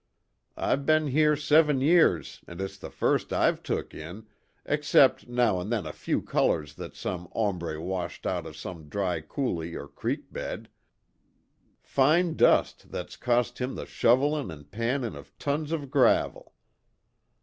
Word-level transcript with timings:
I've 0.57 0.87
be'n 0.87 1.09
here 1.09 1.35
seven 1.35 1.79
years 1.79 2.41
and 2.47 2.59
it's 2.59 2.79
the 2.79 2.89
first 2.89 3.31
I've 3.31 3.61
took 3.61 3.93
in, 3.93 4.25
except 4.65 5.27
now 5.27 5.59
and 5.59 5.71
then 5.71 5.85
a 5.85 5.93
few 5.93 6.23
colors 6.23 6.73
that 6.73 6.95
some 6.95 7.29
hombre's 7.35 7.77
washed 7.77 8.25
out 8.25 8.47
of 8.47 8.55
some 8.57 8.89
dry 8.89 9.21
coulee 9.21 9.75
or 9.75 9.87
creek 9.87 10.33
bed 10.33 10.69
fine 11.83 12.33
dust 12.33 12.89
that's 12.89 13.15
cost 13.15 13.59
him 13.59 13.75
the 13.75 13.85
shovelin' 13.85 14.49
an' 14.49 14.63
pannin' 14.65 15.15
of 15.15 15.37
tons 15.37 15.71
of 15.71 15.91
gravel. 15.91 16.55